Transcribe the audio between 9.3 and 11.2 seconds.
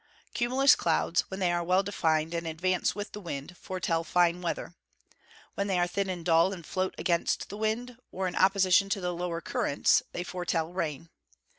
currents, they foretell rain.